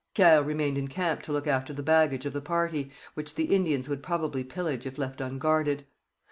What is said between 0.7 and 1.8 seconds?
in camp to look after